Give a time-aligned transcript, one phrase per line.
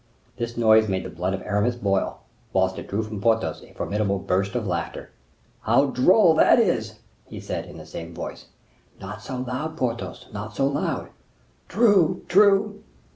[0.37, 2.21] This noise made the blood of Aramis boil,
[2.53, 5.11] whilst it drew from Porthos a formidable burst of laughter.
[5.61, 7.01] "How droll that is!"
[7.39, 8.47] said he, in the same voice.
[8.99, 11.09] "Not so loud, Porthos, not so loud."
[11.67, 12.81] "True, true!"